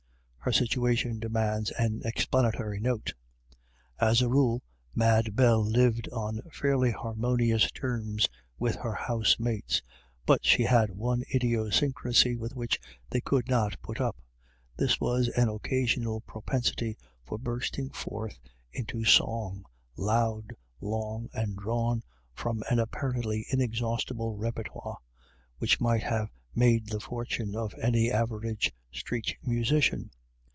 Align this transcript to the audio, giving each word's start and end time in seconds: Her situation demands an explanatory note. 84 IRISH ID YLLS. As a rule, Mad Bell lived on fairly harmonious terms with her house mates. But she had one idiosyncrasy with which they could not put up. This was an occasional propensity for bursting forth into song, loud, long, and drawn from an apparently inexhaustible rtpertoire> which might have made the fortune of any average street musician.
Her 0.43 0.51
situation 0.51 1.19
demands 1.19 1.69
an 1.77 2.01
explanatory 2.03 2.79
note. 2.79 3.13
84 3.13 3.13
IRISH 3.13 3.13
ID 3.13 4.01
YLLS. 4.07 4.11
As 4.11 4.21
a 4.23 4.29
rule, 4.29 4.63
Mad 4.95 5.35
Bell 5.35 5.63
lived 5.63 6.09
on 6.09 6.41
fairly 6.51 6.89
harmonious 6.89 7.69
terms 7.69 8.27
with 8.57 8.75
her 8.77 8.95
house 8.95 9.37
mates. 9.39 9.83
But 10.25 10.43
she 10.43 10.63
had 10.63 10.89
one 10.95 11.21
idiosyncrasy 11.31 12.35
with 12.35 12.55
which 12.55 12.79
they 13.11 13.21
could 13.21 13.49
not 13.49 13.79
put 13.83 14.01
up. 14.01 14.19
This 14.75 14.99
was 14.99 15.27
an 15.37 15.47
occasional 15.47 16.21
propensity 16.21 16.97
for 17.23 17.37
bursting 17.37 17.91
forth 17.91 18.39
into 18.73 19.05
song, 19.05 19.63
loud, 19.95 20.53
long, 20.81 21.29
and 21.35 21.55
drawn 21.55 22.01
from 22.33 22.63
an 22.67 22.79
apparently 22.79 23.45
inexhaustible 23.51 24.35
rtpertoire> 24.39 24.95
which 25.59 25.79
might 25.79 26.01
have 26.01 26.31
made 26.55 26.87
the 26.87 26.99
fortune 26.99 27.55
of 27.55 27.75
any 27.77 28.11
average 28.11 28.71
street 28.91 29.37
musician. 29.43 30.09